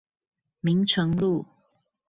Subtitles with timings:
[0.61, 1.45] 明誠路